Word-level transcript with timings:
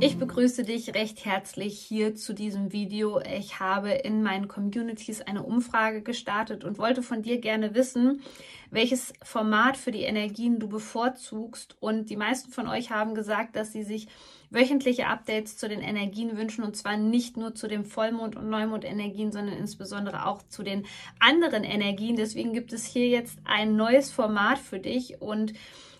Ich 0.00 0.16
begrüße 0.16 0.62
dich 0.62 0.94
recht 0.94 1.24
herzlich 1.24 1.76
hier 1.76 2.14
zu 2.14 2.32
diesem 2.32 2.72
Video. 2.72 3.20
Ich 3.20 3.58
habe 3.58 3.90
in 3.90 4.22
meinen 4.22 4.46
Communities 4.46 5.22
eine 5.22 5.42
Umfrage 5.42 6.02
gestartet 6.02 6.62
und 6.62 6.78
wollte 6.78 7.02
von 7.02 7.22
dir 7.22 7.40
gerne 7.40 7.74
wissen, 7.74 8.22
welches 8.70 9.12
Format 9.24 9.76
für 9.76 9.90
die 9.90 10.02
Energien 10.02 10.60
du 10.60 10.68
bevorzugst. 10.68 11.76
Und 11.80 12.10
die 12.10 12.16
meisten 12.16 12.52
von 12.52 12.68
euch 12.68 12.92
haben 12.92 13.16
gesagt, 13.16 13.56
dass 13.56 13.72
sie 13.72 13.82
sich 13.82 14.06
wöchentliche 14.50 15.08
Updates 15.08 15.56
zu 15.56 15.68
den 15.68 15.80
Energien 15.80 16.36
wünschen 16.36 16.62
und 16.62 16.76
zwar 16.76 16.96
nicht 16.96 17.36
nur 17.36 17.56
zu 17.56 17.66
den 17.66 17.84
Vollmond- 17.84 18.36
und 18.36 18.48
Neumond-Energien, 18.48 19.32
sondern 19.32 19.56
insbesondere 19.56 20.26
auch 20.26 20.42
zu 20.48 20.62
den 20.62 20.86
anderen 21.18 21.64
Energien. 21.64 22.14
Deswegen 22.14 22.52
gibt 22.52 22.72
es 22.72 22.86
hier 22.86 23.08
jetzt 23.08 23.40
ein 23.44 23.74
neues 23.74 24.12
Format 24.12 24.58
für 24.60 24.78
dich 24.78 25.20
und 25.20 25.54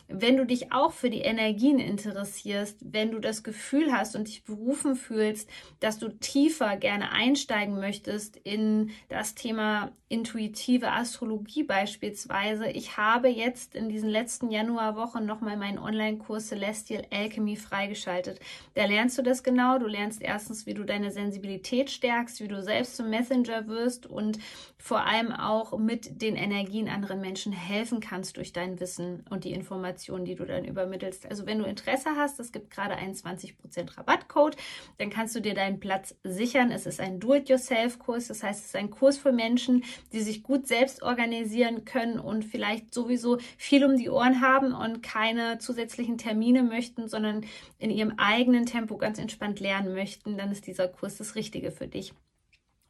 wenn 0.08 0.38
du 0.38 0.46
dich 0.46 0.72
auch 0.72 0.92
für 0.92 1.10
die 1.10 1.20
Energien 1.20 1.78
interessierst, 1.78 2.78
wenn 2.80 3.10
du 3.10 3.18
das 3.18 3.42
Gefühl 3.42 3.92
hast 3.92 4.16
und 4.16 4.26
dich 4.26 4.42
berufen 4.42 4.96
fühlst, 4.96 5.48
dass 5.80 5.98
du 5.98 6.08
tiefer 6.08 6.76
gerne 6.76 7.12
einsteigen 7.12 7.78
möchtest 7.78 8.36
in 8.36 8.90
das 9.10 9.34
Thema 9.34 9.92
intuitive 10.08 10.90
Astrologie 10.90 11.62
beispielsweise. 11.62 12.68
Ich 12.70 12.96
habe 12.96 13.28
jetzt 13.28 13.74
in 13.74 13.90
diesen 13.90 14.08
letzten 14.08 14.50
Januarwochen 14.50 15.26
nochmal 15.26 15.58
meinen 15.58 15.78
Online-Kurs 15.78 16.48
Celestial 16.48 17.04
Alchemy 17.10 17.56
freigeschaltet. 17.56 18.40
Da 18.72 18.86
lernst 18.86 19.18
du 19.18 19.22
das 19.22 19.42
genau. 19.42 19.78
Du 19.78 19.86
lernst 19.86 20.22
erstens, 20.22 20.64
wie 20.64 20.72
du 20.72 20.84
deine 20.84 21.10
Sensibilität 21.10 21.90
stärkst, 21.90 22.40
wie 22.40 22.48
du 22.48 22.62
selbst 22.62 22.96
zum 22.96 23.10
Messenger 23.10 23.66
wirst 23.66 24.06
und 24.06 24.38
vor 24.78 25.04
allem 25.04 25.32
auch 25.32 25.76
mit 25.76 26.22
den 26.22 26.36
Energien 26.36 26.88
anderen 26.88 27.20
Menschen 27.20 27.52
helfen 27.52 28.00
kannst 28.00 28.38
durch 28.38 28.54
dein 28.54 28.80
Wissen 28.80 29.26
und 29.28 29.44
die 29.44 29.52
Informationen 29.52 29.97
Informationen, 29.98 30.24
die 30.24 30.36
du 30.36 30.44
dann 30.44 30.64
übermittelst. 30.64 31.26
Also 31.26 31.44
wenn 31.46 31.58
du 31.58 31.64
Interesse 31.64 32.10
hast, 32.16 32.38
es 32.38 32.52
gibt 32.52 32.70
gerade 32.70 32.94
einen 32.94 33.14
20% 33.14 33.96
Rabattcode, 33.96 34.56
dann 34.98 35.10
kannst 35.10 35.34
du 35.34 35.40
dir 35.40 35.54
deinen 35.54 35.80
Platz 35.80 36.14
sichern. 36.22 36.70
Es 36.70 36.86
ist 36.86 37.00
ein 37.00 37.18
Do-it-yourself-Kurs, 37.18 38.28
das 38.28 38.44
heißt, 38.44 38.60
es 38.60 38.66
ist 38.66 38.76
ein 38.76 38.90
Kurs 38.90 39.18
für 39.18 39.32
Menschen, 39.32 39.82
die 40.12 40.20
sich 40.20 40.44
gut 40.44 40.68
selbst 40.68 41.02
organisieren 41.02 41.84
können 41.84 42.20
und 42.20 42.44
vielleicht 42.44 42.94
sowieso 42.94 43.38
viel 43.56 43.84
um 43.84 43.96
die 43.96 44.08
Ohren 44.08 44.40
haben 44.40 44.72
und 44.72 45.02
keine 45.02 45.58
zusätzlichen 45.58 46.16
Termine 46.16 46.62
möchten, 46.62 47.08
sondern 47.08 47.44
in 47.78 47.90
ihrem 47.90 48.14
eigenen 48.18 48.66
Tempo 48.66 48.98
ganz 48.98 49.18
entspannt 49.18 49.58
lernen 49.58 49.94
möchten, 49.94 50.38
dann 50.38 50.52
ist 50.52 50.68
dieser 50.68 50.86
Kurs 50.86 51.16
das 51.16 51.34
Richtige 51.34 51.72
für 51.72 51.88
dich. 51.88 52.12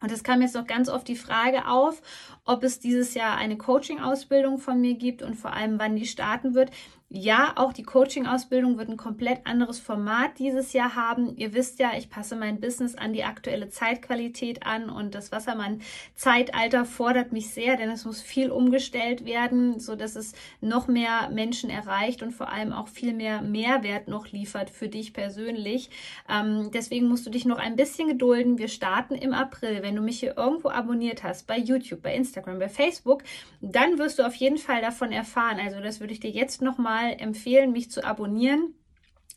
Und 0.01 0.11
es 0.11 0.23
kam 0.23 0.41
jetzt 0.41 0.55
noch 0.55 0.65
ganz 0.65 0.87
oft 0.87 1.07
die 1.07 1.15
Frage 1.15 1.67
auf, 1.67 2.01
ob 2.45 2.63
es 2.63 2.79
dieses 2.79 3.13
Jahr 3.15 3.35
eine 3.35 3.57
Coaching-Ausbildung 3.57 4.57
von 4.57 4.79
mir 4.79 4.95
gibt 4.95 5.21
und 5.21 5.35
vor 5.35 5.53
allem, 5.53 5.77
wann 5.77 5.95
die 5.95 6.05
starten 6.05 6.53
wird. 6.55 6.71
Ja, 7.11 7.53
auch 7.55 7.73
die 7.73 7.81
Coaching-Ausbildung 7.81 8.77
wird 8.77 8.87
ein 8.87 8.95
komplett 8.95 9.47
anderes 9.47 9.79
Format 9.79 10.37
dieses 10.37 10.73
Jahr 10.73 10.93
haben. 10.93 11.35
Ihr 11.37 11.55
wisst 11.55 11.79
ja, 11.79 11.93
ich 11.97 12.11
passe 12.11 12.35
mein 12.35 12.59
Business 12.59 12.93
an 12.93 13.13
die 13.13 13.23
aktuelle 13.23 13.69
Zeitqualität 13.69 14.63
an 14.63 14.91
und 14.91 15.15
das 15.15 15.31
Wassermann-Zeitalter 15.31 16.85
fordert 16.85 17.31
mich 17.31 17.49
sehr, 17.49 17.77
denn 17.77 17.89
es 17.89 18.05
muss 18.05 18.21
viel 18.21 18.51
umgestellt 18.51 19.25
werden, 19.25 19.79
so 19.79 19.95
dass 19.95 20.15
es 20.15 20.33
noch 20.61 20.87
mehr 20.87 21.31
Menschen 21.31 21.71
erreicht 21.71 22.21
und 22.21 22.31
vor 22.31 22.49
allem 22.49 22.71
auch 22.71 22.87
viel 22.87 23.15
mehr 23.15 23.41
Mehrwert 23.41 24.07
noch 24.07 24.27
liefert 24.27 24.69
für 24.69 24.87
dich 24.87 25.11
persönlich. 25.11 25.89
Ähm, 26.29 26.69
deswegen 26.71 27.07
musst 27.07 27.25
du 27.25 27.31
dich 27.31 27.45
noch 27.45 27.57
ein 27.57 27.75
bisschen 27.75 28.07
gedulden. 28.07 28.59
Wir 28.59 28.67
starten 28.67 29.15
im 29.15 29.33
April. 29.33 29.81
Wenn 29.81 29.95
du 29.95 30.03
mich 30.03 30.19
hier 30.19 30.37
irgendwo 30.37 30.69
abonniert 30.69 31.23
hast, 31.23 31.47
bei 31.47 31.57
YouTube, 31.57 32.03
bei 32.03 32.13
Instagram, 32.13 32.59
bei 32.59 32.69
Facebook, 32.69 33.23
dann 33.61 33.97
wirst 33.97 34.19
du 34.19 34.27
auf 34.27 34.35
jeden 34.35 34.59
Fall 34.59 34.81
davon 34.81 35.11
erfahren. 35.11 35.57
Also 35.59 35.81
das 35.81 35.99
würde 35.99 36.13
ich 36.13 36.19
dir 36.19 36.29
jetzt 36.29 36.61
noch 36.61 36.77
mal 36.99 37.13
empfehlen, 37.19 37.71
mich 37.71 37.91
zu 37.91 38.03
abonnieren 38.03 38.75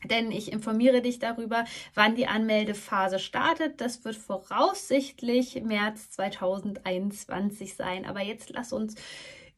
denn 0.04 0.32
ich 0.32 0.50
informiere 0.50 1.00
dich 1.00 1.20
darüber, 1.20 1.64
wann 1.94 2.16
die 2.16 2.26
Anmeldephase 2.26 3.20
startet. 3.20 3.80
Das 3.80 4.04
wird 4.04 4.16
voraussichtlich 4.16 5.62
März 5.62 6.10
2021 6.10 7.76
sein. 7.76 8.04
Aber 8.04 8.20
jetzt 8.20 8.50
lass 8.50 8.72
uns 8.72 8.96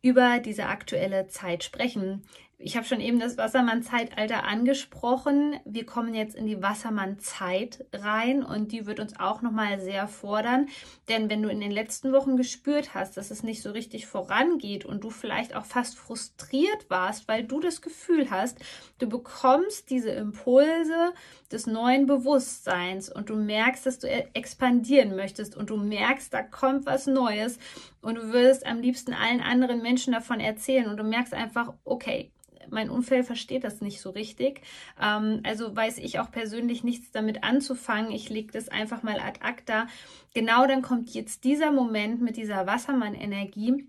über 0.03 0.41
diese 0.41 0.67
aktuelle 0.67 1.29
Zeit 1.29 1.65
sprechen. 1.65 2.25
Ich 2.59 2.77
habe 2.77 2.87
schon 2.87 3.01
eben 3.01 3.19
das 3.19 3.37
Wassermann-Zeitalter 3.37 4.45
angesprochen. 4.45 5.57
Wir 5.65 5.85
kommen 5.85 6.15
jetzt 6.15 6.37
in 6.37 6.47
die 6.47 6.63
Wassermann-Zeit 6.63 7.85
rein 7.93 8.45
und 8.45 8.71
die 8.71 8.87
wird 8.87 9.01
uns 9.01 9.19
auch 9.19 9.43
nochmal 9.43 9.81
sehr 9.81 10.07
fordern. 10.07 10.69
Denn 11.09 11.29
wenn 11.29 11.43
du 11.43 11.49
in 11.49 11.61
den 11.61 11.73
letzten 11.73 12.13
Wochen 12.13 12.37
gespürt 12.37 12.95
hast, 12.95 13.17
dass 13.17 13.33
es 13.33 13.43
nicht 13.43 13.61
so 13.61 13.73
richtig 13.73 14.07
vorangeht 14.07 14.85
und 14.85 15.03
du 15.03 15.11
vielleicht 15.11 15.57
auch 15.57 15.65
fast 15.65 15.99
frustriert 15.99 16.89
warst, 16.89 17.27
weil 17.27 17.43
du 17.43 17.59
das 17.59 17.83
Gefühl 17.83 18.31
hast, 18.31 18.59
du 18.99 19.09
bekommst 19.09 19.91
diese 19.91 20.11
Impulse 20.11 21.13
des 21.51 21.67
neuen 21.67 22.07
Bewusstseins 22.07 23.11
und 23.11 23.31
du 23.31 23.37
merkst, 23.37 23.85
dass 23.85 23.99
du 23.99 24.09
expandieren 24.09 25.17
möchtest 25.17 25.57
und 25.57 25.71
du 25.71 25.77
merkst, 25.77 26.33
da 26.33 26.43
kommt 26.43 26.87
was 26.87 27.09
Neues 27.09 27.59
und 28.01 28.15
du 28.15 28.33
würdest 28.33 28.65
am 28.65 28.81
liebsten 28.81 29.13
allen 29.13 29.41
anderen 29.41 29.83
Menschen 29.83 30.13
davon 30.13 30.39
erzählen 30.39 30.87
und 30.87 30.97
du 30.97 31.05
merkst 31.05 31.35
einfach, 31.35 31.75
okay, 31.85 32.31
mein 32.71 32.91
Umfeld 32.91 33.27
versteht 33.27 33.65
das 33.65 33.81
nicht 33.81 34.01
so 34.01 34.11
richtig. 34.11 34.63
Ähm, 35.01 35.41
also 35.45 35.75
weiß 35.75 35.99
ich 35.99 36.19
auch 36.19 36.31
persönlich 36.31 36.85
nichts 36.85 37.11
damit 37.11 37.45
anzufangen. 37.45 38.13
Ich 38.13 38.29
lege 38.29 38.53
das 38.53 38.69
einfach 38.69 39.03
mal 39.03 39.21
ad 39.21 39.41
acta. 39.43 39.87
Genau 40.35 40.67
dann 40.67 40.83
kommt 40.83 41.11
jetzt 41.11 41.45
dieser 41.45 41.71
Moment 41.71 42.21
mit 42.21 42.37
dieser 42.37 42.67
Wassermann-Energie 42.67 43.89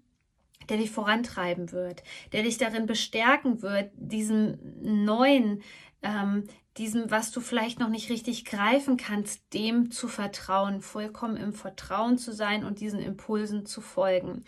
der 0.69 0.77
dich 0.77 0.91
vorantreiben 0.91 1.71
wird, 1.71 2.03
der 2.31 2.43
dich 2.43 2.57
darin 2.57 2.85
bestärken 2.85 3.61
wird, 3.61 3.91
diesem 3.95 4.57
neuen, 4.81 5.61
ähm, 6.01 6.45
diesem, 6.77 7.09
was 7.09 7.31
du 7.31 7.39
vielleicht 7.39 7.79
noch 7.79 7.89
nicht 7.89 8.09
richtig 8.09 8.45
greifen 8.45 8.97
kannst, 8.97 9.41
dem 9.53 9.91
zu 9.91 10.07
vertrauen, 10.07 10.81
vollkommen 10.81 11.37
im 11.37 11.53
Vertrauen 11.53 12.17
zu 12.17 12.33
sein 12.33 12.65
und 12.65 12.79
diesen 12.79 12.99
Impulsen 12.99 13.65
zu 13.65 13.81
folgen. 13.81 14.43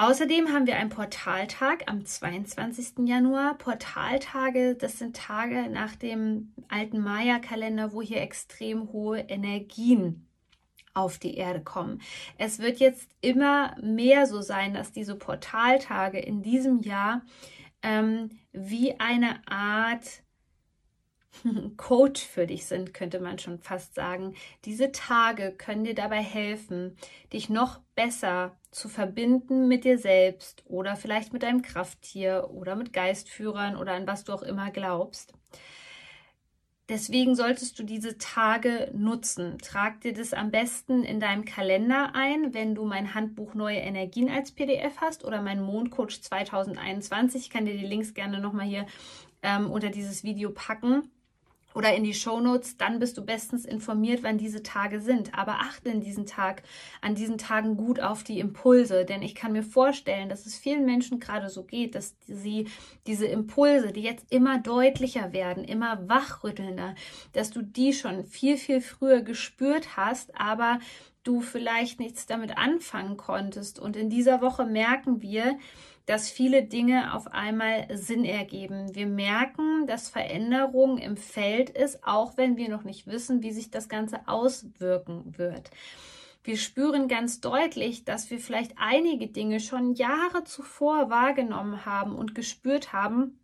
Außerdem 0.00 0.50
haben 0.50 0.66
wir 0.66 0.76
einen 0.76 0.88
Portaltag 0.88 1.82
am 1.84 2.06
22. 2.06 3.06
Januar. 3.06 3.58
Portaltage, 3.58 4.74
das 4.74 4.98
sind 4.98 5.14
Tage 5.14 5.68
nach 5.68 5.94
dem 5.94 6.54
alten 6.68 7.00
Maya-Kalender, 7.00 7.92
wo 7.92 8.00
hier 8.00 8.22
extrem 8.22 8.94
hohe 8.94 9.18
Energien 9.18 10.26
auf 10.94 11.18
die 11.18 11.34
Erde 11.34 11.60
kommen. 11.60 12.00
Es 12.38 12.60
wird 12.60 12.80
jetzt 12.80 13.10
immer 13.20 13.76
mehr 13.82 14.24
so 14.24 14.40
sein, 14.40 14.72
dass 14.72 14.90
diese 14.90 15.16
Portaltage 15.16 16.18
in 16.18 16.40
diesem 16.40 16.80
Jahr 16.80 17.20
ähm, 17.82 18.30
wie 18.52 18.98
eine 19.00 19.46
Art 19.48 20.22
Coach 21.76 22.22
für 22.22 22.46
dich 22.46 22.66
sind, 22.66 22.94
könnte 22.94 23.20
man 23.20 23.38
schon 23.38 23.58
fast 23.58 23.94
sagen. 23.94 24.34
Diese 24.64 24.92
Tage 24.92 25.52
können 25.52 25.84
dir 25.84 25.94
dabei 25.94 26.22
helfen, 26.22 26.96
dich 27.32 27.48
noch 27.48 27.80
besser 27.94 28.56
zu 28.70 28.88
verbinden 28.88 29.68
mit 29.68 29.84
dir 29.84 29.98
selbst 29.98 30.62
oder 30.66 30.96
vielleicht 30.96 31.32
mit 31.32 31.42
deinem 31.42 31.62
Krafttier 31.62 32.50
oder 32.52 32.76
mit 32.76 32.92
Geistführern 32.92 33.76
oder 33.76 33.92
an 33.92 34.06
was 34.06 34.24
du 34.24 34.32
auch 34.32 34.42
immer 34.42 34.70
glaubst. 34.70 35.32
Deswegen 36.88 37.36
solltest 37.36 37.78
du 37.78 37.84
diese 37.84 38.18
Tage 38.18 38.90
nutzen. 38.92 39.58
Trag 39.58 40.00
dir 40.00 40.12
das 40.12 40.32
am 40.32 40.50
besten 40.50 41.04
in 41.04 41.20
deinem 41.20 41.44
Kalender 41.44 42.16
ein, 42.16 42.52
wenn 42.52 42.74
du 42.74 42.84
mein 42.84 43.14
Handbuch 43.14 43.54
Neue 43.54 43.78
Energien 43.78 44.28
als 44.28 44.50
PDF 44.50 44.96
hast 44.96 45.24
oder 45.24 45.40
mein 45.40 45.62
Mondcoach 45.62 46.20
2021. 46.20 47.42
Ich 47.42 47.50
kann 47.50 47.64
dir 47.64 47.76
die 47.76 47.86
Links 47.86 48.12
gerne 48.12 48.40
nochmal 48.40 48.66
hier 48.66 48.86
ähm, 49.42 49.70
unter 49.70 49.90
dieses 49.90 50.24
Video 50.24 50.50
packen 50.50 51.08
oder 51.74 51.94
in 51.94 52.04
die 52.04 52.14
Shownotes, 52.14 52.76
dann 52.76 52.98
bist 52.98 53.16
du 53.16 53.24
bestens 53.24 53.64
informiert, 53.64 54.22
wann 54.22 54.38
diese 54.38 54.62
Tage 54.62 55.00
sind. 55.00 55.34
Aber 55.34 55.60
achte 55.60 55.90
in 55.90 56.00
diesen 56.00 56.26
Tag, 56.26 56.62
an 57.00 57.14
diesen 57.14 57.38
Tagen 57.38 57.76
gut 57.76 58.00
auf 58.00 58.24
die 58.24 58.40
Impulse, 58.40 59.04
denn 59.04 59.22
ich 59.22 59.34
kann 59.34 59.52
mir 59.52 59.62
vorstellen, 59.62 60.28
dass 60.28 60.46
es 60.46 60.56
vielen 60.56 60.84
Menschen 60.84 61.20
gerade 61.20 61.48
so 61.48 61.64
geht, 61.64 61.94
dass 61.94 62.16
sie 62.26 62.68
diese 63.06 63.26
Impulse, 63.26 63.92
die 63.92 64.02
jetzt 64.02 64.26
immer 64.30 64.58
deutlicher 64.58 65.32
werden, 65.32 65.64
immer 65.64 66.08
wachrüttelnder, 66.08 66.94
dass 67.32 67.50
du 67.50 67.62
die 67.62 67.92
schon 67.92 68.24
viel, 68.24 68.56
viel 68.56 68.80
früher 68.80 69.22
gespürt 69.22 69.96
hast, 69.96 70.38
aber 70.38 70.80
du 71.22 71.40
vielleicht 71.40 72.00
nichts 72.00 72.26
damit 72.26 72.56
anfangen 72.56 73.16
konntest. 73.16 73.78
Und 73.78 73.96
in 73.96 74.10
dieser 74.10 74.40
Woche 74.40 74.64
merken 74.64 75.20
wir, 75.20 75.58
dass 76.10 76.28
viele 76.28 76.64
Dinge 76.64 77.14
auf 77.14 77.28
einmal 77.28 77.86
Sinn 77.96 78.24
ergeben. 78.24 78.96
Wir 78.96 79.06
merken, 79.06 79.86
dass 79.86 80.08
Veränderung 80.08 80.98
im 80.98 81.16
Feld 81.16 81.70
ist, 81.70 82.02
auch 82.02 82.36
wenn 82.36 82.56
wir 82.56 82.68
noch 82.68 82.82
nicht 82.82 83.06
wissen, 83.06 83.44
wie 83.44 83.52
sich 83.52 83.70
das 83.70 83.88
Ganze 83.88 84.26
auswirken 84.26 85.38
wird. 85.38 85.70
Wir 86.42 86.56
spüren 86.56 87.06
ganz 87.06 87.40
deutlich, 87.40 88.04
dass 88.04 88.28
wir 88.28 88.40
vielleicht 88.40 88.72
einige 88.76 89.28
Dinge 89.28 89.60
schon 89.60 89.94
Jahre 89.94 90.42
zuvor 90.42 91.10
wahrgenommen 91.10 91.86
haben 91.86 92.16
und 92.16 92.34
gespürt 92.34 92.92
haben, 92.92 93.38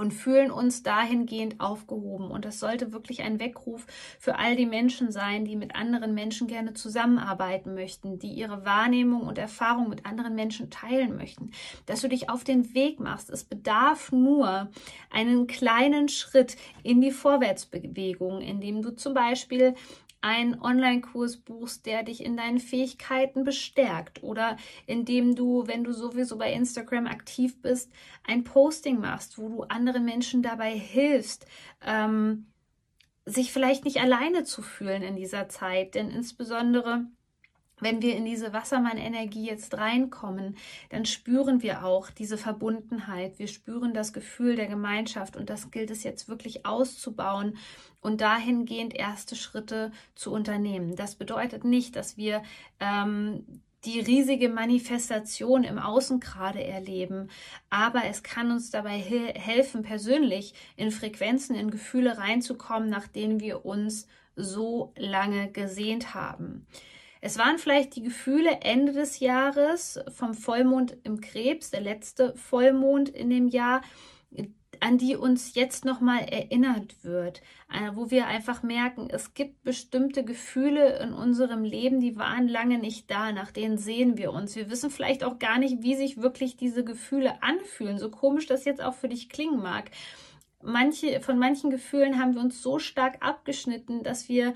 und 0.00 0.12
fühlen 0.12 0.50
uns 0.50 0.82
dahingehend 0.82 1.60
aufgehoben. 1.60 2.30
Und 2.30 2.46
das 2.46 2.58
sollte 2.58 2.92
wirklich 2.92 3.22
ein 3.22 3.38
Weckruf 3.38 3.86
für 4.18 4.38
all 4.38 4.56
die 4.56 4.64
Menschen 4.64 5.12
sein, 5.12 5.44
die 5.44 5.56
mit 5.56 5.76
anderen 5.76 6.14
Menschen 6.14 6.46
gerne 6.46 6.72
zusammenarbeiten 6.72 7.74
möchten, 7.74 8.18
die 8.18 8.32
ihre 8.32 8.64
Wahrnehmung 8.64 9.22
und 9.22 9.36
Erfahrung 9.36 9.90
mit 9.90 10.06
anderen 10.06 10.34
Menschen 10.34 10.70
teilen 10.70 11.16
möchten, 11.16 11.50
dass 11.84 12.00
du 12.00 12.08
dich 12.08 12.30
auf 12.30 12.44
den 12.44 12.74
Weg 12.74 12.98
machst. 12.98 13.28
Es 13.28 13.44
bedarf 13.44 14.10
nur 14.10 14.70
einen 15.10 15.46
kleinen 15.46 16.08
Schritt 16.08 16.56
in 16.82 17.02
die 17.02 17.10
Vorwärtsbewegung, 17.10 18.40
indem 18.40 18.80
du 18.80 18.92
zum 18.96 19.12
Beispiel 19.12 19.74
einen 20.20 20.60
Online-Kurs 20.60 21.38
buchst, 21.38 21.86
der 21.86 22.02
dich 22.02 22.24
in 22.24 22.36
deinen 22.36 22.58
Fähigkeiten 22.58 23.44
bestärkt 23.44 24.22
oder 24.22 24.56
indem 24.86 25.34
du, 25.34 25.66
wenn 25.66 25.84
du 25.84 25.92
sowieso 25.92 26.36
bei 26.36 26.52
Instagram 26.52 27.06
aktiv 27.06 27.60
bist, 27.62 27.90
ein 28.26 28.44
Posting 28.44 29.00
machst, 29.00 29.38
wo 29.38 29.48
du 29.48 29.62
anderen 29.62 30.04
Menschen 30.04 30.42
dabei 30.42 30.72
hilfst, 30.72 31.46
ähm, 31.84 32.46
sich 33.24 33.52
vielleicht 33.52 33.84
nicht 33.84 34.00
alleine 34.00 34.44
zu 34.44 34.62
fühlen 34.62 35.02
in 35.02 35.16
dieser 35.16 35.48
Zeit, 35.48 35.94
denn 35.94 36.10
insbesondere 36.10 37.06
wenn 37.80 38.02
wir 38.02 38.16
in 38.16 38.24
diese 38.24 38.52
Wassermann-Energie 38.52 39.46
jetzt 39.46 39.76
reinkommen, 39.76 40.56
dann 40.90 41.04
spüren 41.04 41.62
wir 41.62 41.84
auch 41.84 42.10
diese 42.10 42.38
Verbundenheit. 42.38 43.38
Wir 43.38 43.48
spüren 43.48 43.94
das 43.94 44.12
Gefühl 44.12 44.56
der 44.56 44.66
Gemeinschaft 44.66 45.36
und 45.36 45.50
das 45.50 45.70
gilt 45.70 45.90
es 45.90 46.02
jetzt 46.02 46.28
wirklich 46.28 46.66
auszubauen 46.66 47.56
und 48.00 48.20
dahingehend 48.20 48.94
erste 48.94 49.36
Schritte 49.36 49.92
zu 50.14 50.32
unternehmen. 50.32 50.96
Das 50.96 51.14
bedeutet 51.14 51.64
nicht, 51.64 51.96
dass 51.96 52.16
wir 52.16 52.42
ähm, 52.78 53.44
die 53.84 54.00
riesige 54.00 54.48
Manifestation 54.48 55.64
im 55.64 55.78
Außen 55.78 56.20
gerade 56.20 56.62
erleben, 56.62 57.30
aber 57.70 58.04
es 58.04 58.22
kann 58.22 58.50
uns 58.50 58.70
dabei 58.70 58.98
he 58.98 59.32
helfen, 59.34 59.82
persönlich 59.82 60.54
in 60.76 60.90
Frequenzen, 60.90 61.56
in 61.56 61.70
Gefühle 61.70 62.18
reinzukommen, 62.18 62.90
nach 62.90 63.08
denen 63.08 63.40
wir 63.40 63.64
uns 63.64 64.06
so 64.36 64.92
lange 64.96 65.50
gesehnt 65.50 66.14
haben. 66.14 66.66
Es 67.20 67.38
waren 67.38 67.58
vielleicht 67.58 67.96
die 67.96 68.02
Gefühle 68.02 68.60
Ende 68.62 68.92
des 68.92 69.20
Jahres 69.20 70.00
vom 70.08 70.34
Vollmond 70.34 70.96
im 71.04 71.20
Krebs, 71.20 71.70
der 71.70 71.82
letzte 71.82 72.34
Vollmond 72.34 73.10
in 73.10 73.28
dem 73.28 73.48
Jahr, 73.48 73.82
an 74.80 74.96
die 74.96 75.14
uns 75.14 75.54
jetzt 75.54 75.84
nochmal 75.84 76.20
erinnert 76.20 77.04
wird, 77.04 77.42
äh, 77.70 77.90
wo 77.94 78.10
wir 78.10 78.26
einfach 78.26 78.62
merken, 78.62 79.08
es 79.10 79.34
gibt 79.34 79.62
bestimmte 79.62 80.24
Gefühle 80.24 80.98
in 81.00 81.12
unserem 81.12 81.64
Leben, 81.64 82.00
die 82.00 82.16
waren 82.16 82.48
lange 82.48 82.78
nicht 82.78 83.10
da, 83.10 83.32
nach 83.32 83.50
denen 83.50 83.76
sehen 83.76 84.16
wir 84.16 84.32
uns. 84.32 84.56
Wir 84.56 84.70
wissen 84.70 84.90
vielleicht 84.90 85.22
auch 85.22 85.38
gar 85.38 85.58
nicht, 85.58 85.82
wie 85.82 85.96
sich 85.96 86.22
wirklich 86.22 86.56
diese 86.56 86.82
Gefühle 86.82 87.42
anfühlen, 87.42 87.98
so 87.98 88.10
komisch 88.10 88.46
das 88.46 88.64
jetzt 88.64 88.82
auch 88.82 88.94
für 88.94 89.08
dich 89.08 89.28
klingen 89.28 89.60
mag. 89.60 89.90
Manche, 90.62 91.20
von 91.20 91.38
manchen 91.38 91.70
Gefühlen 91.70 92.18
haben 92.18 92.34
wir 92.34 92.42
uns 92.42 92.62
so 92.62 92.78
stark 92.78 93.18
abgeschnitten, 93.20 94.02
dass 94.02 94.28
wir 94.28 94.54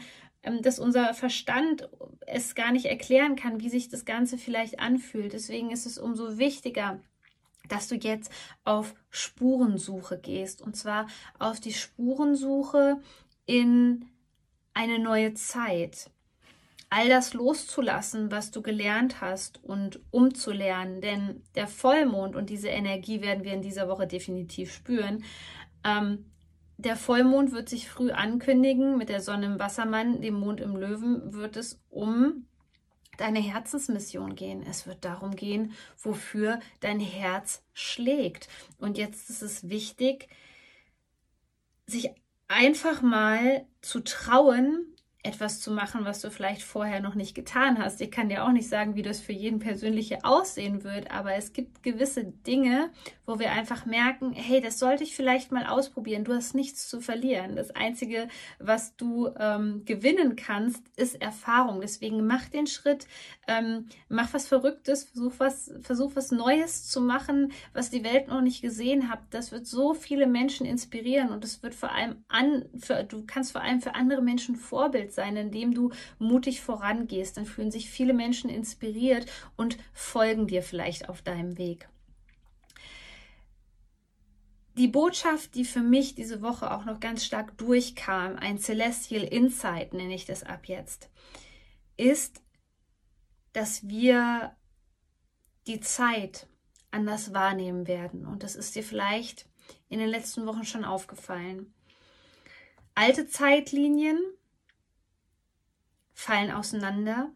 dass 0.63 0.79
unser 0.79 1.15
Verstand 1.15 1.89
es 2.27 2.55
gar 2.55 2.73
nicht 2.73 2.87
erklären 2.87 3.37
kann, 3.37 3.61
wie 3.61 3.69
sich 3.69 3.89
das 3.89 4.05
Ganze 4.05 4.39
vielleicht 4.39 4.79
anfühlt. 4.79 5.33
Deswegen 5.33 5.71
ist 5.71 5.87
es 5.87 5.99
umso 5.99 6.39
wichtiger, 6.39 7.01
dass 7.69 7.89
du 7.89 7.97
jetzt 7.97 8.31
auf 8.65 8.95
Spurensuche 9.11 10.19
gehst. 10.19 10.63
Und 10.63 10.77
zwar 10.77 11.07
auf 11.39 11.61
die 11.61 11.73
Spurensuche 11.73 13.01
in 13.47 14.07
eine 14.75 14.99
neue 14.99 15.35
Zeit. 15.35 16.11
All 16.91 17.09
das 17.09 17.35
loszulassen, 17.35 18.31
was 18.31 18.51
du 18.51 18.63
gelernt 18.63 19.21
hast 19.21 19.63
und 19.65 20.01
umzulernen. 20.11 21.01
Denn 21.01 21.43
der 21.55 21.67
Vollmond 21.67 22.37
und 22.37 22.51
diese 22.51 22.69
Energie 22.69 23.21
werden 23.21 23.45
wir 23.45 23.55
in 23.55 23.63
dieser 23.63 23.89
Woche 23.89 24.07
definitiv 24.07 24.73
spüren. 24.73 25.25
Ähm, 25.85 26.27
der 26.85 26.97
Vollmond 26.97 27.53
wird 27.53 27.69
sich 27.69 27.89
früh 27.89 28.11
ankündigen. 28.11 28.97
Mit 28.97 29.09
der 29.09 29.21
Sonne 29.21 29.47
im 29.47 29.59
Wassermann, 29.59 30.21
dem 30.21 30.35
Mond 30.35 30.61
im 30.61 30.77
Löwen, 30.77 31.33
wird 31.33 31.57
es 31.57 31.81
um 31.91 32.47
deine 33.17 33.41
Herzensmission 33.41 34.35
gehen. 34.35 34.63
Es 34.63 34.87
wird 34.87 35.05
darum 35.05 35.37
gehen, 35.37 35.73
wofür 35.99 36.61
dein 36.81 37.01
Herz 37.01 37.63
schlägt. 37.73 38.49
Und 38.79 38.99
jetzt 38.99 39.31
ist 39.31 39.43
es 39.43 39.69
wichtig, 39.69 40.29
sich 41.87 42.11
einfach 42.49 43.03
mal 43.03 43.67
zu 43.81 44.01
trauen, 44.01 44.94
etwas 45.25 45.61
zu 45.61 45.71
machen, 45.71 46.05
was 46.05 46.21
du 46.21 46.31
vielleicht 46.31 46.63
vorher 46.63 47.01
noch 47.01 47.15
nicht 47.15 47.35
getan 47.35 47.79
hast. 47.79 48.01
Ich 48.03 48.11
kann 48.11 48.29
dir 48.29 48.45
auch 48.45 48.53
nicht 48.53 48.69
sagen, 48.69 48.95
wie 48.95 49.03
das 49.03 49.21
für 49.21 49.33
jeden 49.33 49.59
persönliche 49.59 50.23
aussehen 50.23 50.85
wird, 50.85 51.11
aber 51.11 51.35
es 51.35 51.55
gibt 51.55 51.83
gewisse 51.83 52.25
Dinge, 52.25 52.91
wo 53.25 53.39
wir 53.39 53.53
einfach 53.53 53.87
merken, 53.87 54.33
hey, 54.35 54.61
das 54.61 54.79
sollte 54.79 55.03
ich 55.03 55.17
vielleicht 55.17 55.51
mal 55.51 55.65
ausprobieren. 55.65 56.25
Du 56.25 56.35
hast 56.35 56.55
nichts 56.55 56.89
zu 56.89 57.01
verlieren. 57.01 57.57
Das 57.57 57.71
Einzige, 57.71 58.29
was 58.59 58.97
du 58.97 59.31
ähm, 59.39 59.87
gewinnen 59.87 60.37
kannst, 60.37 60.83
ist 60.97 61.21
Erfahrung. 61.23 61.81
Deswegen 61.81 62.27
mach 62.27 62.51
den 62.51 62.67
Schritt, 62.67 63.07
ähm, 63.49 63.87
mach 64.11 64.35
was 64.35 64.47
Verrücktes, 64.47 65.05
versuch 65.05 65.33
was, 65.39 65.73
versuch 65.81 66.13
was 66.17 66.33
Neues 66.33 66.91
zu 66.91 67.01
machen, 67.01 67.53
was 67.73 67.89
die 67.89 68.05
Welt 68.05 68.29
noch 68.29 68.43
nicht 68.43 68.61
gesehen 68.61 69.09
hat. 69.09 69.21
Das 69.31 69.53
wird 69.53 69.67
so 69.67 69.95
viele 69.95 70.27
Menschen 70.27 70.67
inspirieren 70.67 71.31
und 71.31 71.45
es 71.45 71.63
wird 71.63 71.75
vor 71.75 71.93
allem 71.93 72.23
an, 72.29 72.67
für, 72.79 73.05
du 73.05 73.25
kannst 73.27 73.53
vor 73.53 73.63
allem 73.63 73.81
für 73.81 73.95
andere 73.95 74.21
Menschen 74.21 74.57
Vorbild 74.57 75.14
sein, 75.15 75.37
indem 75.37 75.75
du 75.75 75.91
mutig 76.19 76.61
vorangehst. 76.61 77.37
Dann 77.37 77.47
fühlen 77.47 77.71
sich 77.71 77.89
viele 77.89 78.15
Menschen 78.15 78.51
inspiriert 78.51 79.27
und 79.57 79.79
folgen 79.93 80.47
dir 80.47 80.63
vielleicht 80.63 81.09
auf 81.09 81.23
deinem 81.23 81.59
Weg. 81.59 81.89
Die 84.77 84.89
Botschaft, 84.89 85.55
die 85.55 85.65
für 85.65 85.83
mich 85.83 86.17
diese 86.17 86.43
Woche 86.43 86.73
auch 86.73 86.85
noch 86.85 86.99
ganz 86.99 87.25
stark 87.25 87.57
durchkam, 87.59 88.37
ein 88.37 88.59
Celestial 88.59 89.23
Insight 89.23 89.95
nenne 89.95 90.15
ich 90.15 90.25
das 90.25 90.43
ab 90.43 90.67
jetzt, 90.67 91.11
ist, 91.97 92.43
dass 93.53 93.87
wir 93.89 94.57
die 95.69 95.79
Zeit 95.79 96.49
anders 96.91 97.33
wahrnehmen 97.33 97.87
werden. 97.87 98.27
Und 98.27 98.43
das 98.43 98.57
ist 98.57 98.75
dir 98.75 98.83
vielleicht 98.83 99.47
in 99.89 100.01
den 100.01 100.09
letzten 100.09 100.45
Wochen 100.47 100.65
schon 100.65 100.85
aufgefallen. 100.85 101.73
Alte 102.97 103.27
Zeitlinien 103.29 104.19
fallen 106.15 106.51
auseinander, 106.51 107.33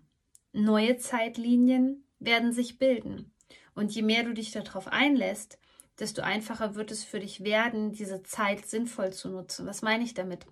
neue 0.52 0.97
Zeitlinien 0.97 2.04
werden 2.18 2.52
sich 2.52 2.78
bilden. 2.78 3.32
Und 3.75 3.94
je 3.94 4.02
mehr 4.02 4.25
du 4.25 4.32
dich 4.32 4.50
darauf 4.50 4.88
einlässt, 4.88 5.58
desto 5.99 6.23
einfacher 6.23 6.75
wird 6.75 6.90
es 6.90 7.04
für 7.04 7.20
dich 7.20 7.44
werden, 7.44 7.92
diese 7.92 8.23
Zeit 8.23 8.66
sinnvoll 8.66 9.12
zu 9.12 9.28
nutzen. 9.28 9.66
Was 9.66 9.82
meine 9.82 10.04
ich 10.04 10.14
damit? 10.14 10.47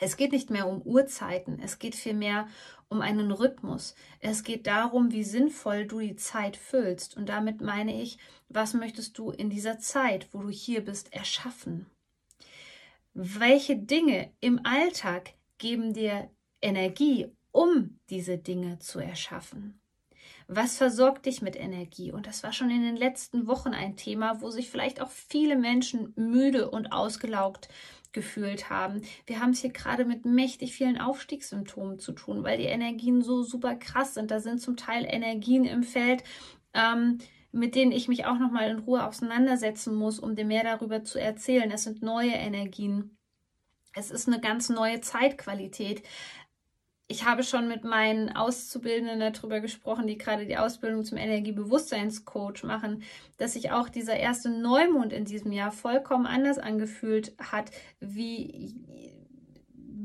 Es 0.00 0.16
geht 0.16 0.32
nicht 0.32 0.50
mehr 0.50 0.66
um 0.66 0.82
Uhrzeiten, 0.82 1.60
es 1.62 1.78
geht 1.78 1.94
vielmehr 1.94 2.48
um 2.88 3.00
einen 3.00 3.30
Rhythmus. 3.30 3.94
Es 4.20 4.42
geht 4.42 4.66
darum, 4.66 5.12
wie 5.12 5.24
sinnvoll 5.24 5.86
du 5.86 6.00
die 6.00 6.16
Zeit 6.16 6.56
füllst. 6.56 7.16
Und 7.16 7.28
damit 7.28 7.60
meine 7.60 8.02
ich, 8.02 8.18
was 8.48 8.74
möchtest 8.74 9.16
du 9.18 9.30
in 9.30 9.50
dieser 9.50 9.78
Zeit, 9.78 10.28
wo 10.32 10.42
du 10.42 10.50
hier 10.50 10.84
bist, 10.84 11.12
erschaffen? 11.12 11.86
Welche 13.14 13.76
Dinge 13.76 14.32
im 14.40 14.60
Alltag 14.64 15.34
geben 15.58 15.92
dir 15.92 16.28
Energie, 16.60 17.30
um 17.54 18.00
diese 18.10 18.36
Dinge 18.36 18.80
zu 18.80 18.98
erschaffen? 18.98 19.80
Was 20.48 20.76
versorgt 20.76 21.26
dich 21.26 21.40
mit 21.40 21.56
Energie? 21.56 22.10
Und 22.12 22.26
das 22.26 22.42
war 22.42 22.52
schon 22.52 22.68
in 22.68 22.82
den 22.82 22.96
letzten 22.96 23.46
Wochen 23.46 23.68
ein 23.68 23.96
Thema, 23.96 24.42
wo 24.42 24.50
sich 24.50 24.70
vielleicht 24.70 25.00
auch 25.00 25.10
viele 25.10 25.56
Menschen 25.56 26.12
müde 26.16 26.70
und 26.70 26.92
ausgelaugt 26.92 27.68
gefühlt 28.12 28.70
haben. 28.70 29.02
Wir 29.26 29.40
haben 29.40 29.50
es 29.50 29.60
hier 29.60 29.72
gerade 29.72 30.04
mit 30.04 30.24
mächtig 30.24 30.74
vielen 30.74 31.00
Aufstiegssymptomen 31.00 31.98
zu 31.98 32.12
tun, 32.12 32.42
weil 32.42 32.58
die 32.58 32.64
Energien 32.64 33.22
so 33.22 33.42
super 33.42 33.76
krass 33.76 34.14
sind. 34.14 34.30
Da 34.30 34.40
sind 34.40 34.60
zum 34.60 34.76
Teil 34.76 35.06
Energien 35.08 35.64
im 35.64 35.82
Feld, 35.84 36.24
ähm, 36.74 37.18
mit 37.52 37.74
denen 37.76 37.92
ich 37.92 38.08
mich 38.08 38.26
auch 38.26 38.38
noch 38.38 38.50
mal 38.50 38.68
in 38.68 38.80
Ruhe 38.80 39.06
auseinandersetzen 39.06 39.94
muss, 39.94 40.18
um 40.18 40.34
dir 40.34 40.44
mehr 40.44 40.64
darüber 40.64 41.04
zu 41.04 41.20
erzählen. 41.20 41.70
Es 41.70 41.84
sind 41.84 42.02
neue 42.02 42.32
Energien. 42.32 43.16
Es 43.94 44.10
ist 44.10 44.26
eine 44.26 44.40
ganz 44.40 44.70
neue 44.70 45.00
Zeitqualität 45.00 46.02
ich 47.06 47.24
habe 47.24 47.42
schon 47.42 47.68
mit 47.68 47.84
meinen 47.84 48.34
Auszubildenden 48.34 49.20
darüber 49.20 49.60
gesprochen, 49.60 50.06
die 50.06 50.16
gerade 50.16 50.46
die 50.46 50.56
Ausbildung 50.56 51.04
zum 51.04 51.18
Energiebewusstseinscoach 51.18 52.62
machen, 52.62 53.02
dass 53.36 53.52
sich 53.52 53.72
auch 53.72 53.88
dieser 53.88 54.16
erste 54.16 54.48
Neumond 54.48 55.12
in 55.12 55.24
diesem 55.24 55.52
Jahr 55.52 55.70
vollkommen 55.70 56.26
anders 56.26 56.58
angefühlt 56.58 57.34
hat, 57.38 57.70
wie 58.00 58.74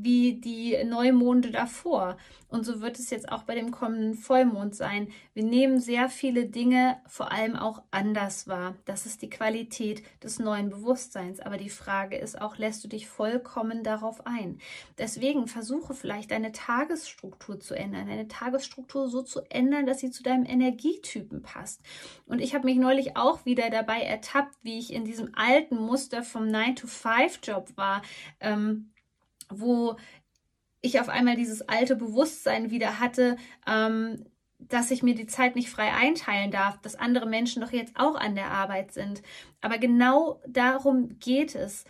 wie 0.02 0.34
die 0.34 0.76
Neumonde 0.84 1.50
davor. 1.50 2.16
Und 2.48 2.64
so 2.64 2.80
wird 2.80 2.98
es 2.98 3.10
jetzt 3.10 3.30
auch 3.30 3.44
bei 3.44 3.54
dem 3.54 3.70
kommenden 3.70 4.14
Vollmond 4.14 4.74
sein. 4.74 5.08
Wir 5.34 5.44
nehmen 5.44 5.78
sehr 5.78 6.08
viele 6.08 6.46
Dinge 6.46 7.00
vor 7.06 7.30
allem 7.30 7.54
auch 7.54 7.82
anders 7.92 8.48
wahr. 8.48 8.74
Das 8.86 9.06
ist 9.06 9.22
die 9.22 9.30
Qualität 9.30 10.02
des 10.22 10.40
neuen 10.40 10.68
Bewusstseins. 10.68 11.38
Aber 11.38 11.56
die 11.56 11.70
Frage 11.70 12.16
ist 12.16 12.40
auch, 12.40 12.58
lässt 12.58 12.82
du 12.82 12.88
dich 12.88 13.08
vollkommen 13.08 13.84
darauf 13.84 14.26
ein? 14.26 14.58
Deswegen 14.98 15.46
versuche 15.46 15.94
vielleicht 15.94 16.32
deine 16.32 16.50
Tagesstruktur 16.50 17.60
zu 17.60 17.74
ändern, 17.74 18.08
deine 18.08 18.26
Tagesstruktur 18.26 19.08
so 19.08 19.22
zu 19.22 19.42
ändern, 19.48 19.86
dass 19.86 20.00
sie 20.00 20.10
zu 20.10 20.24
deinem 20.24 20.44
Energietypen 20.44 21.42
passt. 21.42 21.82
Und 22.26 22.40
ich 22.40 22.54
habe 22.54 22.66
mich 22.66 22.78
neulich 22.78 23.16
auch 23.16 23.44
wieder 23.44 23.70
dabei 23.70 24.00
ertappt, 24.00 24.56
wie 24.62 24.78
ich 24.78 24.92
in 24.92 25.04
diesem 25.04 25.34
alten 25.34 25.76
Muster 25.76 26.24
vom 26.24 26.44
9-to-5-Job 26.44 27.76
war. 27.76 28.02
Ähm, 28.40 28.90
wo 29.50 29.96
ich 30.80 31.00
auf 31.00 31.08
einmal 31.08 31.36
dieses 31.36 31.62
alte 31.62 31.96
Bewusstsein 31.96 32.70
wieder 32.70 33.00
hatte, 33.00 33.36
ähm, 33.66 34.24
dass 34.58 34.90
ich 34.90 35.02
mir 35.02 35.14
die 35.14 35.26
Zeit 35.26 35.56
nicht 35.56 35.70
frei 35.70 35.92
einteilen 35.92 36.50
darf, 36.50 36.80
dass 36.80 36.96
andere 36.96 37.26
Menschen 37.26 37.62
doch 37.62 37.72
jetzt 37.72 37.96
auch 37.96 38.14
an 38.14 38.34
der 38.34 38.50
Arbeit 38.50 38.92
sind. 38.92 39.22
Aber 39.60 39.78
genau 39.78 40.40
darum 40.46 41.18
geht 41.18 41.54
es. 41.54 41.84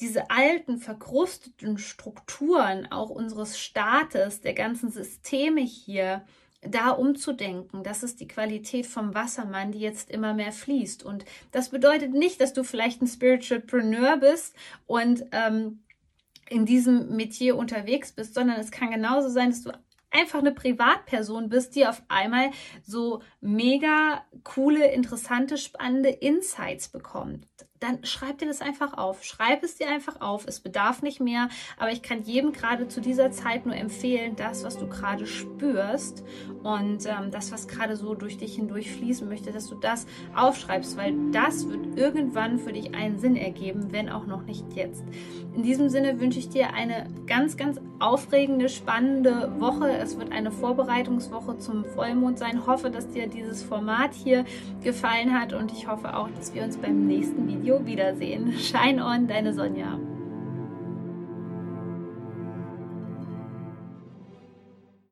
Diese 0.00 0.30
alten, 0.30 0.76
verkrusteten 0.76 1.78
Strukturen 1.78 2.90
auch 2.92 3.08
unseres 3.08 3.58
Staates, 3.58 4.42
der 4.42 4.52
ganzen 4.52 4.90
Systeme 4.90 5.62
hier, 5.62 6.26
da 6.60 6.90
umzudenken. 6.90 7.82
Das 7.82 8.02
ist 8.02 8.20
die 8.20 8.28
Qualität 8.28 8.86
vom 8.86 9.14
Wassermann, 9.14 9.72
die 9.72 9.78
jetzt 9.78 10.10
immer 10.10 10.34
mehr 10.34 10.52
fließt. 10.52 11.02
Und 11.02 11.24
das 11.52 11.70
bedeutet 11.70 12.12
nicht, 12.12 12.40
dass 12.40 12.52
du 12.52 12.64
vielleicht 12.64 13.00
ein 13.00 13.06
Spiritualpreneur 13.06 14.18
bist 14.18 14.54
und 14.86 15.24
ähm, 15.32 15.80
in 16.48 16.66
diesem 16.66 17.16
Metier 17.16 17.56
unterwegs 17.56 18.12
bist, 18.12 18.34
sondern 18.34 18.60
es 18.60 18.70
kann 18.70 18.90
genauso 18.90 19.28
sein, 19.28 19.50
dass 19.50 19.62
du 19.62 19.72
einfach 20.10 20.38
eine 20.38 20.52
Privatperson 20.52 21.48
bist, 21.48 21.74
die 21.74 21.86
auf 21.86 22.02
einmal 22.08 22.50
so 22.82 23.22
mega 23.40 24.24
coole, 24.44 24.90
interessante, 24.90 25.58
spannende 25.58 26.10
Insights 26.10 26.88
bekommt 26.88 27.46
dann 27.80 28.04
schreib 28.04 28.38
dir 28.38 28.46
das 28.46 28.60
einfach 28.60 28.96
auf. 28.96 29.22
Schreib 29.24 29.62
es 29.62 29.76
dir 29.76 29.88
einfach 29.88 30.20
auf. 30.20 30.46
Es 30.46 30.60
bedarf 30.60 31.02
nicht 31.02 31.20
mehr, 31.20 31.48
aber 31.78 31.92
ich 31.92 32.02
kann 32.02 32.22
jedem 32.22 32.52
gerade 32.52 32.88
zu 32.88 33.00
dieser 33.00 33.30
Zeit 33.30 33.66
nur 33.66 33.74
empfehlen, 33.74 34.36
das, 34.36 34.64
was 34.64 34.78
du 34.78 34.88
gerade 34.88 35.26
spürst 35.26 36.24
und 36.62 37.06
ähm, 37.06 37.30
das, 37.30 37.52
was 37.52 37.68
gerade 37.68 37.96
so 37.96 38.14
durch 38.14 38.38
dich 38.38 38.56
hindurch 38.56 38.90
fließen 38.92 39.28
möchte, 39.28 39.52
dass 39.52 39.68
du 39.68 39.76
das 39.76 40.06
aufschreibst, 40.34 40.96
weil 40.96 41.14
das 41.32 41.68
wird 41.68 41.96
irgendwann 41.96 42.58
für 42.58 42.72
dich 42.72 42.94
einen 42.94 43.18
Sinn 43.18 43.36
ergeben, 43.36 43.92
wenn 43.92 44.08
auch 44.08 44.26
noch 44.26 44.42
nicht 44.42 44.64
jetzt. 44.74 45.04
In 45.54 45.62
diesem 45.62 45.88
Sinne 45.88 46.20
wünsche 46.20 46.38
ich 46.38 46.48
dir 46.48 46.74
eine 46.74 47.08
ganz, 47.26 47.56
ganz 47.56 47.80
aufregende, 47.98 48.68
spannende 48.68 49.52
Woche. 49.58 49.90
Es 49.90 50.18
wird 50.18 50.32
eine 50.32 50.50
Vorbereitungswoche 50.50 51.58
zum 51.58 51.84
Vollmond 51.84 52.38
sein. 52.38 52.66
Hoffe, 52.66 52.90
dass 52.90 53.08
dir 53.08 53.26
dieses 53.26 53.62
Format 53.62 54.14
hier 54.14 54.44
gefallen 54.82 55.38
hat 55.38 55.52
und 55.52 55.72
ich 55.72 55.88
hoffe 55.88 56.16
auch, 56.16 56.28
dass 56.30 56.54
wir 56.54 56.62
uns 56.62 56.76
beim 56.76 57.06
nächsten 57.06 57.46
Video 57.48 57.65
wiedersehen. 57.84 58.52
Shine 58.52 59.04
on, 59.04 59.26
deine 59.26 59.52
Sonja. 59.52 59.98